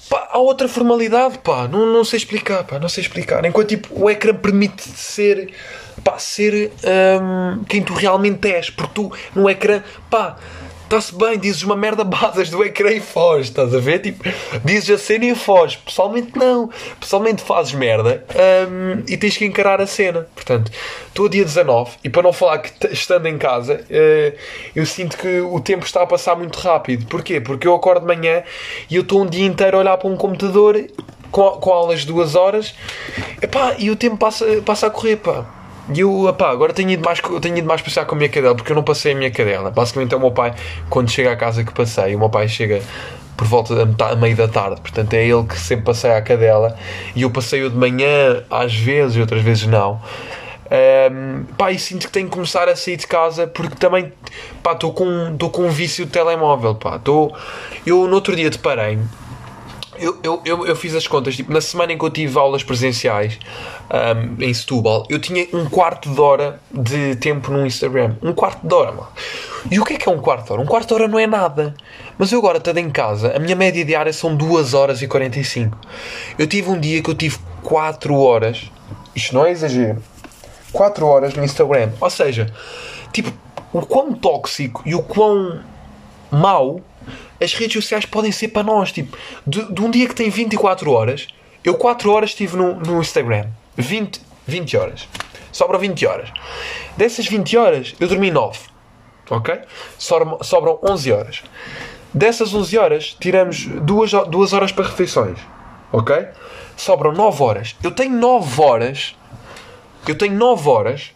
[0.08, 3.44] Pá, há outra formalidade, pá, não, não sei explicar, pá, não sei explicar.
[3.44, 5.52] Enquanto tipo, o ecrã permite ser,
[6.02, 6.72] pá, ser
[7.20, 10.38] hum, quem tu realmente és, porque tu no ecrã, pá
[10.88, 13.98] Está-se bem, dizes uma merda, basas do ecrã e foges, estás a ver?
[13.98, 14.24] Tipo,
[14.64, 15.76] dizes a cena e foges.
[15.76, 16.70] Pessoalmente, não.
[16.98, 18.24] Pessoalmente fazes merda
[18.70, 20.26] um, e tens que encarar a cena.
[20.34, 20.72] Portanto,
[21.08, 24.38] estou a dia 19 e para não falar que estando em casa, uh,
[24.74, 27.04] eu sinto que o tempo está a passar muito rápido.
[27.04, 27.38] Porquê?
[27.38, 28.42] Porque eu acordo de manhã
[28.88, 30.82] e eu estou um dia inteiro a olhar para um computador
[31.30, 32.74] com, com aulas de duas horas
[33.42, 35.57] epá, e o tempo passa, passa a correr, pá.
[35.92, 38.72] E eu, agora tenho ido, mais, tenho ido mais passear com a minha cadela, porque
[38.72, 39.70] eu não passei a minha cadela.
[39.70, 40.54] Basicamente é o meu pai,
[40.90, 42.82] quando chega à casa que passei, o meu pai chega
[43.36, 46.76] por volta da metade, meio da tarde, portanto é ele que sempre passeia a cadela.
[47.14, 50.00] E eu passeio de manhã, às vezes, e outras vezes não.
[50.70, 54.12] Um, pá, e sinto que tenho que começar a sair de casa porque também
[54.70, 56.74] estou com, com um vício de telemóvel.
[56.74, 57.32] Pá, tô,
[57.86, 58.98] eu no outro dia deparei
[60.00, 62.62] eu, eu, eu, eu, fiz as contas, tipo, na semana em que eu tive aulas
[62.62, 63.38] presenciais
[63.90, 68.16] um, em Setúbal, eu tinha um quarto de hora de tempo no Instagram.
[68.22, 69.08] Um quarto de hora, mano.
[69.70, 70.62] E o que é que é um quarto de hora?
[70.62, 71.74] Um quarto de hora não é nada.
[72.16, 75.76] Mas eu agora, estando em casa, a minha média diária são 2 horas e 45.
[76.38, 78.70] Eu tive um dia que eu tive 4 horas,
[79.14, 80.02] isto não é exagero,
[80.72, 81.90] 4 horas no Instagram.
[82.00, 82.52] Ou seja,
[83.12, 83.32] tipo,
[83.72, 85.60] o quão tóxico e o quão
[86.30, 86.80] mau
[87.40, 88.92] as redes sociais podem ser para nós.
[88.92, 91.28] Tipo, de, de um dia que tem 24 horas,
[91.64, 93.46] eu 4 horas estive no, no Instagram.
[93.76, 95.08] 20, 20 horas.
[95.52, 96.30] Sobram 20 horas.
[96.96, 98.58] Dessas 20 horas, eu dormi 9.
[99.30, 99.58] Ok?
[99.98, 101.42] Sobram, sobram 11 horas.
[102.12, 105.38] Dessas 11 horas, tiramos 2, 2 horas para refeições.
[105.92, 106.28] Ok?
[106.76, 107.76] Sobram 9 horas.
[107.82, 109.16] Eu tenho 9 horas.
[110.06, 111.12] Eu tenho 9 horas.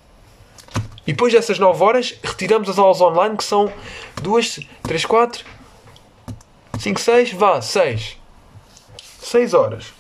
[1.07, 3.73] E depois dessas 9 horas, retiramos as aulas online que são
[4.23, 5.45] 2, 3, 4,
[6.83, 8.17] 5, 6, vá, 6.
[9.21, 9.93] 6 horas.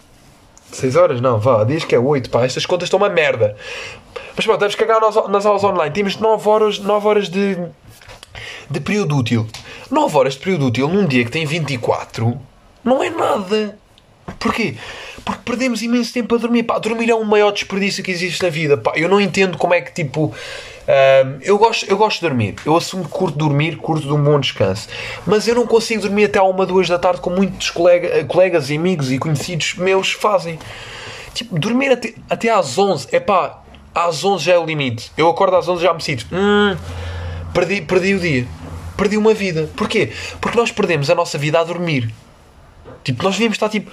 [0.72, 1.20] 6 horas?
[1.20, 2.44] Não, vá, diz que é 8, pá.
[2.44, 3.56] Estas contas estão uma merda.
[4.34, 5.94] Mas pronto, deves cagar nas, nas aulas online.
[5.94, 7.56] Temos 9 horas, 9 horas de,
[8.68, 9.46] de período útil.
[9.92, 12.36] 9 horas de período útil num dia que tem 24
[12.82, 13.78] não é nada.
[14.40, 14.74] Porquê?
[15.24, 16.64] Porque perdemos imenso tempo a dormir.
[16.64, 18.76] Pá, dormir é o maior desperdício que existe na vida.
[18.76, 20.34] Pá, eu não entendo como é que tipo.
[21.40, 22.56] Eu, gosto, eu gosto de dormir.
[22.64, 24.88] Eu assumo que curto dormir, curto de um bom descanso.
[25.26, 28.70] Mas eu não consigo dormir até à uma, duas da tarde, como muitos colega, colegas,
[28.70, 30.58] amigos e conhecidos meus fazem.
[31.34, 33.08] Tipo, dormir até, até às 11.
[33.12, 33.62] É pá,
[33.94, 35.12] às 11 já é o limite.
[35.16, 36.26] Eu acordo às 11 já me sinto.
[36.32, 36.76] Hum,
[37.54, 38.46] perdi, perdi o dia.
[38.96, 39.70] Perdi uma vida.
[39.76, 40.12] Porquê?
[40.40, 42.12] Porque nós perdemos a nossa vida a dormir.
[43.04, 43.90] Tipo, nós devíamos estar tipo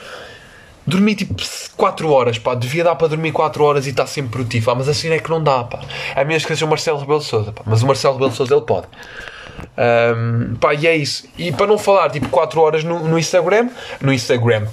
[0.89, 1.35] dormir tipo
[1.77, 4.89] 4 horas, pá, devia dar para dormir 4 horas e estar sempre produtivo, ah, mas
[4.89, 5.79] assim é que não dá, pá.
[6.15, 8.65] A menos que seja o Marcelo Rebelo Souza, pá, mas o Marcelo Rebelo Souza ele
[8.65, 8.87] pode.
[9.77, 11.27] Um, pá, e é isso.
[11.37, 13.69] E para não falar tipo 4 horas no, no Instagram,
[14.01, 14.67] no Instagram.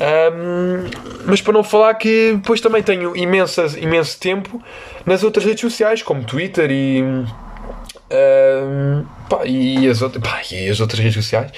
[0.00, 0.90] Um,
[1.24, 4.60] mas para não falar que depois também tenho imensas, imenso tempo
[5.06, 7.02] nas outras redes sociais, como Twitter e
[9.28, 11.50] pá, e, as outras, pá, e as outras redes sociais.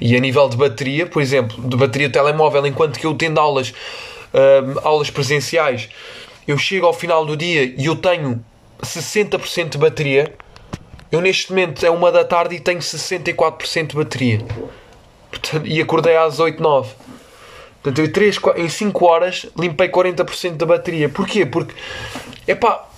[0.00, 3.72] E a nível de bateria, por exemplo, de bateria telemóvel, enquanto que eu tendo aulas,
[4.82, 5.88] aulas presenciais,
[6.46, 8.44] eu chego ao final do dia e eu tenho
[8.82, 10.32] 60% de bateria.
[11.10, 14.40] Eu neste momento é uma da tarde e tenho 64% de bateria.
[15.30, 16.92] Portanto, e acordei às 8, 9.
[17.82, 21.08] Portanto, eu 3, em 5 horas limpei 40% da bateria.
[21.08, 21.44] Porquê?
[21.44, 21.74] Porque,
[22.46, 22.88] é pá,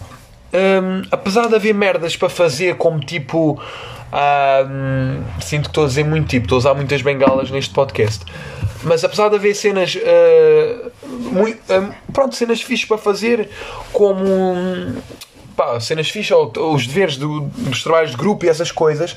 [0.52, 3.60] um, apesar de haver merdas para fazer, como tipo.
[4.12, 8.24] Um, sinto que estou a dizer muito tipo, estou a usar muitas bengalas neste podcast.
[8.82, 9.96] Mas apesar de haver cenas.
[9.96, 10.90] Uh,
[11.32, 13.48] muito, uh, pronto, cenas fixas para fazer,
[13.92, 14.96] como.
[15.56, 19.16] Pá, cenas fixas, os deveres do, dos trabalhos de grupo e essas coisas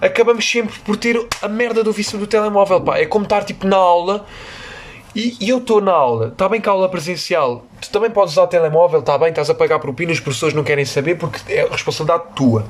[0.00, 2.98] acabamos sempre por ter a merda do vício do telemóvel, pá.
[2.98, 4.24] É como estar tipo na aula
[5.14, 8.32] e, e eu estou na aula, está bem que a aula presencial, tu também podes
[8.34, 11.52] usar o telemóvel, está bem, estás a pagar propinas, os professores não querem saber porque
[11.52, 12.64] é responsabilidade tua.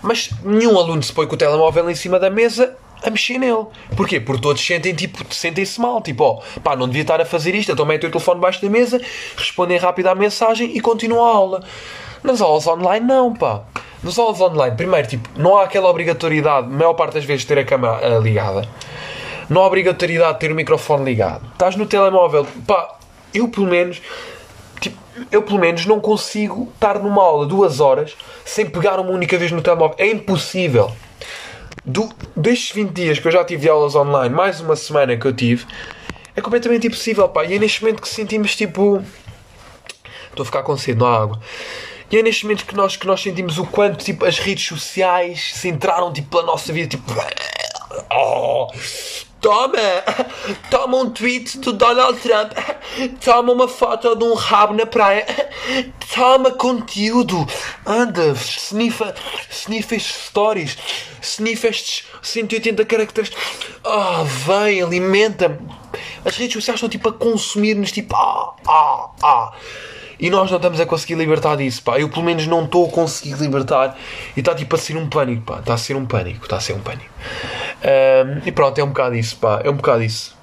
[0.00, 3.66] Mas nenhum aluno se põe com o telemóvel em cima da mesa a mexer nele.
[3.96, 4.20] Porquê?
[4.20, 7.52] Porque todos sentem tipo, sentem-se mal, tipo, ó, oh, pá, não devia estar a fazer
[7.54, 9.00] isto, então mete o telefone debaixo da mesa,
[9.36, 11.64] respondem rápido à mensagem e continuam a aula.
[12.22, 13.62] Nas aulas online não, pá.
[14.04, 17.58] Nas aulas online, primeiro, tipo, não há aquela obrigatoriedade, a maior parte das vezes, ter
[17.58, 18.68] a câmera ligada
[19.52, 21.46] não há obrigatoriedade de ter o microfone ligado.
[21.52, 22.98] Estás no telemóvel, pá,
[23.34, 24.00] eu pelo menos,
[24.80, 24.96] tipo,
[25.30, 29.52] eu pelo menos não consigo estar numa aula duas horas sem pegar uma única vez
[29.52, 29.96] no telemóvel.
[29.98, 30.90] É impossível.
[31.84, 35.32] Do, destes 20 dias que eu já tive aulas online, mais uma semana que eu
[35.34, 35.66] tive,
[36.34, 37.44] é completamente impossível, pá.
[37.44, 39.02] E é neste momento que sentimos tipo.
[40.30, 41.40] Estou a ficar com sede, não há água.
[42.10, 45.52] E é neste momento que nós, que nós sentimos o quanto tipo, as redes sociais
[45.54, 47.04] se entraram tipo, pela nossa vida, tipo.
[48.14, 48.70] Oh,
[49.42, 49.76] Toma!
[50.70, 52.52] Toma um tweet do Donald Trump.
[53.22, 55.26] Toma uma foto de um rabo na praia.
[56.14, 57.44] Toma conteúdo.
[57.84, 59.12] Anda, sniffa,
[59.50, 60.78] sniffa stories.
[61.20, 63.32] Sniffa estes 180 caracteres.
[63.82, 65.58] Oh, vem, alimenta-me.
[66.24, 69.52] As redes sociais estão tipo a consumir-nos, tipo, ah, ah, ah.
[70.22, 71.98] E nós não estamos a conseguir libertar disso, pá.
[71.98, 73.98] Eu pelo menos não estou a conseguir libertar.
[74.36, 75.58] E está tipo a ser um pânico, pá.
[75.58, 77.10] Está a ser um pânico, está a ser um pânico.
[77.82, 79.60] Um, e pronto, é um bocado isso, pá.
[79.64, 80.36] É um bocado isso.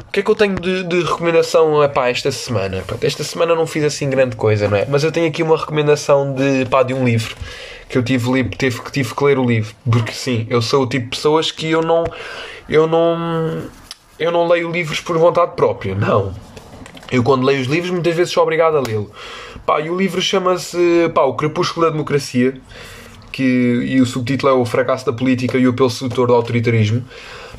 [0.00, 2.82] O que é que eu tenho de, de recomendação pá, esta semana?
[2.86, 4.86] Pronto, esta semana não fiz assim grande coisa, não é?
[4.88, 7.36] Mas eu tenho aqui uma recomendação de, pá, de um livro
[7.86, 9.74] que eu tive, tive, tive que ler o livro.
[9.90, 12.04] Porque sim, eu sou o tipo de pessoas que eu não.
[12.66, 13.62] Eu não.
[14.18, 16.34] Eu não leio livros por vontade própria, não.
[17.10, 19.10] Eu, quando leio os livros, muitas vezes sou obrigado a lê-lo.
[19.64, 22.54] Pá, e o livro chama-se O Crepúsculo da Democracia,
[23.32, 27.04] que, e o subtítulo é O Fracasso da Política e o Apelo Sedutor do Autoritarismo.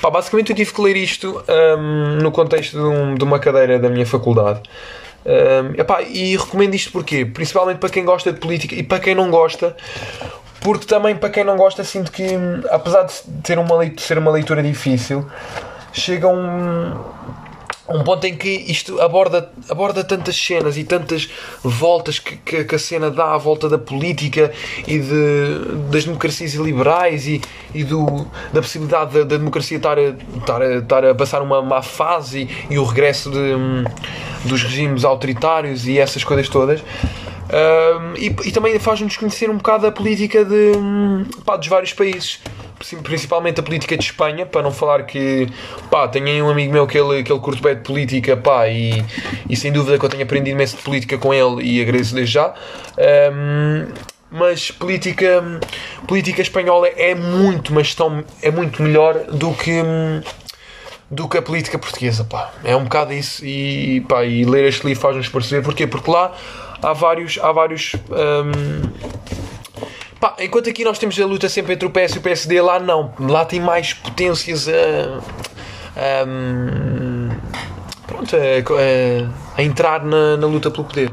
[0.01, 1.43] Pá, basicamente, eu tive que ler isto
[1.77, 4.61] um, no contexto de, um, de, uma cadeira da minha faculdade.
[5.25, 7.25] Um, epá, e recomendo isto porquê?
[7.25, 9.75] Principalmente para quem gosta de política e para quem não gosta,
[10.61, 12.23] porque também para quem não gosta, sinto que,
[12.69, 15.25] apesar de ter uma, ser uma leitura difícil,
[15.91, 16.93] chega um
[17.89, 21.29] um ponto em que isto aborda, aborda tantas cenas e tantas
[21.63, 24.51] voltas que, que, que a cena dá à volta da política
[24.87, 27.41] e de, das democracias liberais e,
[27.73, 31.61] e do, da possibilidade da, da democracia estar a, estar, a, estar a passar uma
[31.61, 33.55] má fase e, e o regresso de,
[34.45, 36.81] dos regimes autoritários e essas coisas todas.
[36.81, 40.73] Um, e, e, também faz-nos conhecer um bocado a política de,
[41.43, 42.39] pá, dos vários países
[43.03, 45.47] principalmente a política de Espanha, para não falar que
[45.89, 48.67] pá, tenho aí um amigo meu que ele, que ele curte bem de política pá,
[48.67, 49.03] e,
[49.49, 52.33] e sem dúvida que eu tenho aprendido imenso de política com ele e agradeço desde
[52.33, 52.53] já.
[53.33, 53.87] Um,
[54.31, 55.43] mas política,
[56.07, 59.81] política espanhola é muito, mas tão, é muito melhor do que
[61.11, 62.53] do que a política portuguesa, pá.
[62.63, 66.35] É um bocado isso e, pá, e ler este livro faz-nos perceber porquê, porque lá
[66.81, 67.95] há vários, há vários
[70.19, 72.77] Pá, enquanto aqui nós temos a luta sempre entre o PS e o PSD, lá
[72.79, 73.13] não.
[73.19, 75.21] Lá tem mais potências a.
[75.95, 76.25] a
[78.05, 81.11] pronto, a, a, a entrar na, na, luta pelo poder.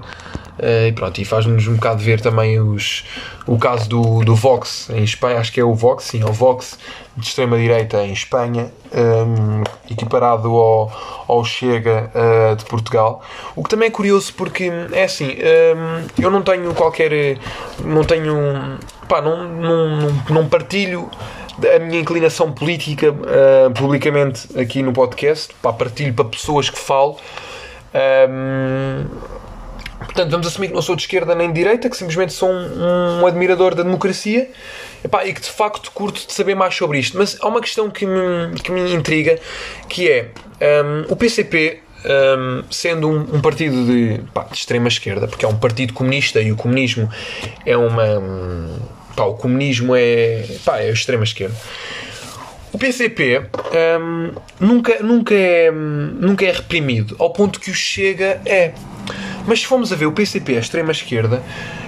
[0.58, 3.04] Uh, e pronto, e faz-nos um bocado ver também os,
[3.46, 6.32] o caso do, do Vox em Espanha, acho que é o Vox, sim, é o
[6.32, 6.78] Vox
[7.16, 13.22] de extrema-direita em Espanha, um, equiparado ao, ao Chega uh, de Portugal.
[13.54, 17.38] O que também é curioso porque é assim, um, eu não tenho qualquer.
[17.82, 18.78] não tenho.
[19.08, 21.10] pá, não, não, não partilho
[21.74, 27.16] a minha inclinação política uh, publicamente aqui no podcast, pá, partilho para pessoas que falo.
[28.28, 29.06] Um,
[30.16, 33.20] Portanto, vamos assumir que não sou de esquerda nem de direita, que simplesmente sou um,
[33.20, 34.48] um admirador da democracia
[35.04, 37.18] epá, e que de facto curto de saber mais sobre isto.
[37.18, 39.38] Mas há uma questão que me, que me intriga,
[39.90, 40.30] que é
[40.82, 45.48] um, o PCP, um, sendo um, um, partido de, pá, de extrema esquerda, porque é
[45.48, 47.10] um partido comunista e o comunismo
[47.66, 48.18] é uma.
[48.18, 48.78] Um,
[49.14, 51.54] pá, o comunismo é, pá, é a extrema esquerda.
[52.72, 53.42] O PCP
[54.00, 58.72] um, nunca, nunca, é, nunca é reprimido, ao ponto que o Chega é.
[59.46, 61.40] Mas se formos a ver, o PCP é extrema-esquerda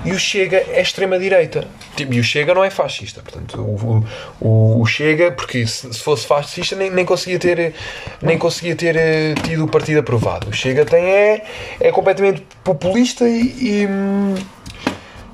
[0.04, 1.66] e o Chega é extrema-direita.
[1.96, 3.20] Tipo, e o Chega não é fascista.
[3.20, 4.04] Portanto, o,
[4.40, 7.74] o, o Chega, porque se, se, fosse fascista nem, nem, conseguia ter,
[8.22, 10.48] nem conseguia ter eh, tido o partido aprovado.
[10.48, 11.44] O Chega tem, é,
[11.80, 13.88] é completamente populista e, e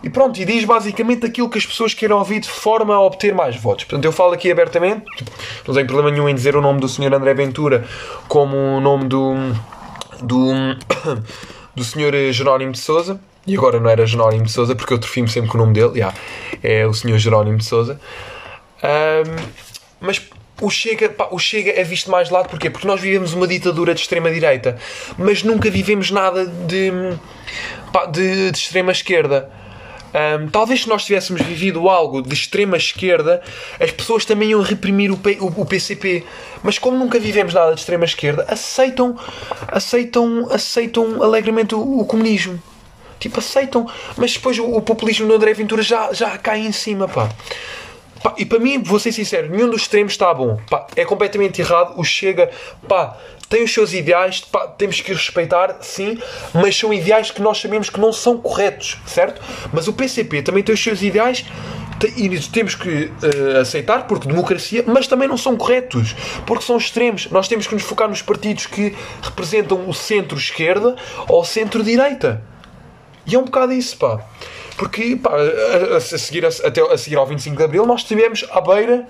[0.05, 3.35] e pronto, e diz basicamente aquilo que as pessoas queiram ouvir de forma a obter
[3.35, 3.85] mais votos.
[3.85, 5.31] Portanto, eu falo aqui abertamente, tipo,
[5.67, 7.15] não tenho problema nenhum em dizer o nome do Sr.
[7.15, 7.87] André Ventura
[8.29, 9.35] como o nome do.
[10.21, 10.53] do
[11.75, 12.33] do Sr.
[12.33, 13.19] Jerónimo de Souza.
[13.47, 15.95] E agora não era Jerónimo de Souza, porque eu trofimo sempre com o nome dele.
[15.95, 16.15] Yeah,
[16.63, 17.17] é o Sr.
[17.17, 17.99] Jerónimo de Souza.
[18.83, 19.37] Um,
[20.01, 20.21] mas
[20.61, 22.69] o Chega, pá, o Chega é visto mais lado porquê?
[22.69, 24.77] Porque nós vivemos uma ditadura de extrema-direita,
[25.17, 26.93] mas nunca vivemos nada de,
[27.91, 29.64] pá, de, de extrema-esquerda.
[30.15, 33.43] Um, talvez se nós tivéssemos vivido algo de extrema esquerda,
[33.81, 36.25] as pessoas também iam reprimir o, P, o, o, PCP.
[36.63, 39.19] Mas como nunca vivemos nada de extrema esquerda, aceitam,
[39.67, 42.63] aceitam, aceitam alegremente o, o comunismo.
[43.19, 43.91] Tipo, aceitam.
[44.17, 47.29] Mas depois o, populismo do André Ventura já, já cai em cima, pá.
[48.25, 48.35] Pá.
[48.39, 50.59] E para mim, vou ser sincero, nenhum dos extremos está bom.
[50.71, 51.93] Pá, é completamente errado.
[51.97, 52.51] O Chega,
[52.89, 53.17] pá,
[53.51, 56.19] tem os seus ideais, pá, temos que respeitar, sim,
[56.55, 59.43] mas são ideais que nós sabemos que não são corretos, certo?
[59.73, 61.45] Mas o PCP também tem os seus ideais
[62.17, 66.15] e temos que uh, aceitar porque democracia, mas também não são corretos,
[66.47, 67.31] porque são extremos.
[67.31, 70.97] Nós temos que nos focar nos partidos que representam o centro-esquerda
[71.29, 72.43] ou centro-direita.
[73.27, 74.21] E é um bocado isso, pá.
[74.77, 78.45] Porque pá, a, a, seguir, a, até a seguir ao 25 de Abril nós estivemos
[78.51, 79.07] à beira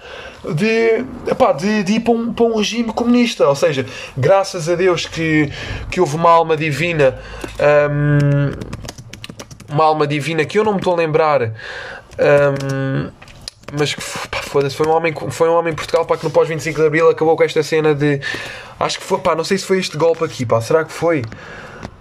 [0.54, 3.48] de, epá, de, de ir para um, para um regime comunista.
[3.48, 5.50] Ou seja, graças a Deus que,
[5.90, 7.18] que houve uma alma divina.
[7.90, 8.52] Um,
[9.72, 11.42] uma alma divina que eu não me estou a lembrar.
[11.42, 13.10] Um,
[13.78, 16.30] mas que pá, foda-se, foi um homem, foi um homem em Portugal pá, que no
[16.30, 18.20] pós-25 de Abril acabou com esta cena de.
[18.78, 21.22] Acho que foi, pá, não sei se foi este golpe aqui, pá, será que foi?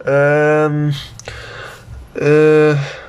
[0.05, 0.89] Um,
[2.15, 3.02] uh,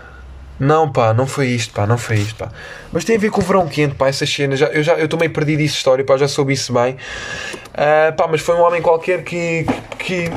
[0.59, 2.51] não, pá, não foi isto, pá, não foi isto, pá.
[2.93, 4.59] Mas tem a ver com o verão quente, pá, essas cenas.
[4.59, 6.95] Já, eu já eu meio perdido essa história, pá, já soube isso bem.
[6.95, 9.67] Uh, pá, mas foi um homem qualquer que,
[9.99, 10.31] que,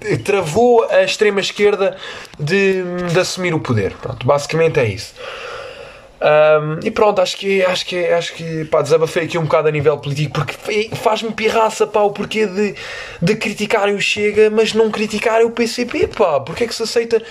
[0.00, 1.96] que travou a extrema esquerda
[2.38, 3.92] de, de assumir o poder.
[4.00, 5.14] Pronto, basicamente é isso.
[6.20, 9.70] Um, e pronto, acho que, acho que, acho que pá, desabafei aqui um bocado a
[9.70, 12.74] nível político porque faz-me pirraça pá, o porquê de,
[13.22, 16.08] de criticarem o Chega, mas não criticarem o PCP.
[16.08, 16.40] Pá.
[16.40, 17.22] Porquê é que se aceita?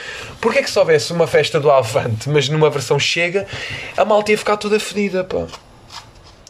[0.42, 3.46] Porquê é que se houvesse uma festa do Avante, mas numa versão Chega,
[3.96, 5.24] a malta ia ficar toda fedida?
[5.24, 5.46] Pá.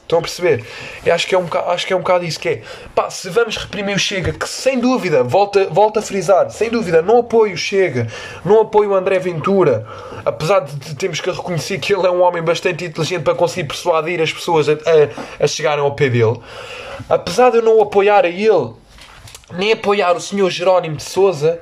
[0.10, 0.66] Estão a perceber?
[1.06, 2.62] Eu acho que é um bocado, acho que é um bocado isso que é.
[2.96, 7.04] Pá, se vamos reprimir o Chega, que sem dúvida, volta, volta a frisar, sem dúvida,
[7.04, 8.08] não apoio o Chega,
[8.44, 9.86] não apoio o André Ventura,
[10.26, 14.20] apesar de termos que reconhecer que ele é um homem bastante inteligente para conseguir persuadir
[14.20, 16.40] as pessoas a, a, a chegarem ao pé dele.
[17.08, 18.74] Apesar de eu não apoiar a ele,
[19.54, 21.62] nem apoiar o senhor Jerónimo de Souza,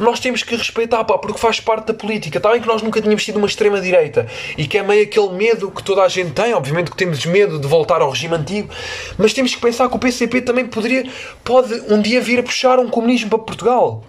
[0.00, 2.38] nós temos que respeitar, pá, porque faz parte da política.
[2.38, 5.70] Está bem que nós nunca tínhamos sido uma extrema-direita e que é meio aquele medo
[5.70, 6.54] que toda a gente tem.
[6.54, 8.70] Obviamente que temos medo de voltar ao regime antigo,
[9.18, 11.06] mas temos que pensar que o PCP também poderia,
[11.44, 14.02] pode um dia vir a puxar um comunismo para Portugal.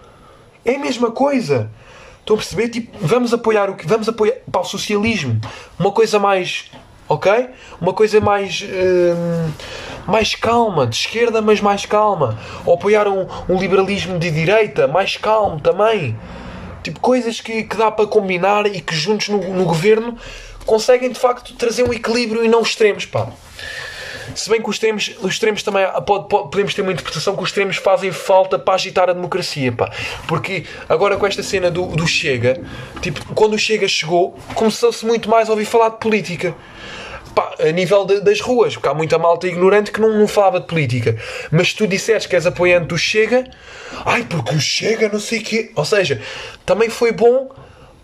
[0.63, 1.69] É a mesma coisa.
[2.19, 2.69] Estão a perceber?
[2.69, 3.85] Tipo, vamos apoiar o que?
[3.85, 5.41] Vamos apoiar para o socialismo.
[5.77, 6.71] Uma coisa mais.
[7.09, 7.49] Ok?
[7.81, 8.63] Uma coisa mais.
[8.63, 9.51] Hum,
[10.07, 12.39] mais calma, de esquerda, mas mais calma.
[12.65, 16.17] Ou apoiar um, um liberalismo de direita, mais calmo também.
[16.83, 20.17] Tipo, coisas que, que dá para combinar e que juntos no, no governo
[20.65, 23.27] conseguem de facto trazer um equilíbrio e não extremos, pá.
[24.35, 27.43] Se bem que os extremos, os extremos também pode, pode, podemos ter uma interpretação que
[27.43, 29.91] os extremos fazem falta para agitar a democracia, pá.
[30.27, 32.61] Porque agora com esta cena do, do Chega,
[33.01, 36.55] tipo, quando o Chega chegou, começou-se muito mais a ouvir falar de política.
[37.33, 40.59] Pá, a nível de, das ruas, porque há muita malta ignorante que não, não falava
[40.59, 41.17] de política.
[41.51, 43.45] Mas se tu disseres que és apoiante do Chega,
[44.05, 45.71] ai, porque o Chega não sei o quê.
[45.75, 46.21] Ou seja,
[46.65, 47.49] também foi bom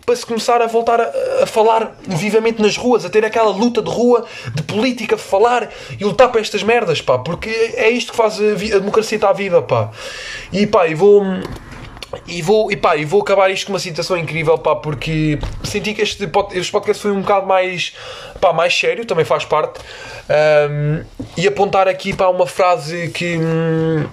[0.08, 3.82] para se começar a voltar a, a, falar vivamente nas ruas, a ter aquela luta
[3.82, 5.68] de rua, de política, falar
[6.00, 9.34] e lutar para estas merdas, pá, porque é isto que faz a, a democracia estar
[9.34, 9.90] viva, pá.
[10.50, 11.22] E pá, e vou.
[12.26, 15.92] E vou, e pá, e vou acabar isto com uma citação incrível, pá, porque senti
[15.92, 17.94] que este, este podcast foi um bocado mais,
[18.40, 19.80] pá, mais sério, também faz parte.
[20.70, 21.04] Um,
[21.36, 23.36] e apontar aqui para uma frase que.
[23.36, 24.06] Hum,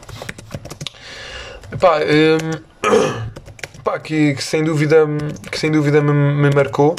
[1.80, 3.22] pá, um,
[3.82, 5.08] pá, que, que, sem dúvida,
[5.50, 6.98] que sem dúvida me, me marcou,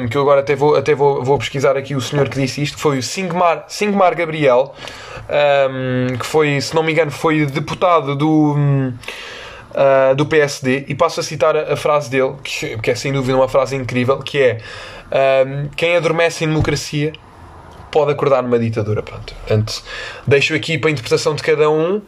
[0.00, 2.62] um, que eu agora até, vou, até vou, vou pesquisar aqui o senhor que disse
[2.62, 4.74] isto, que foi o Singmar, Singmar Gabriel,
[5.70, 8.92] um, que foi, se não me engano, foi deputado do.
[9.68, 13.12] Uh, do PSD e passo a citar a, a frase dele, que, que, é sem
[13.12, 14.58] dúvida uma frase incrível, que é
[15.46, 17.12] um, quem adormece em democracia
[17.90, 19.02] pode acordar numa ditadura.
[19.02, 19.34] Pronto.
[19.34, 19.82] Portanto,
[20.26, 21.96] deixo aqui para a interpretação de cada um.
[21.96, 22.02] Um,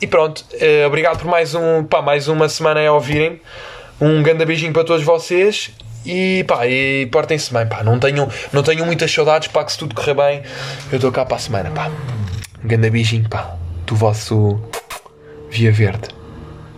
[0.00, 3.40] e pronto, uh, obrigado por mais, um, pá, mais uma semana a ouvirem.
[4.00, 5.72] Um grande beijinho para todos vocês
[6.04, 7.82] e pá, e portem-se bem, pá.
[7.82, 10.42] Não tenham, não tenham muitas saudades, pá, que se tudo correr bem,
[10.90, 11.90] eu estou cá para a semana, pá.
[12.62, 14.60] Um grande beijinho, pá, do vosso
[15.50, 16.19] Via Verde.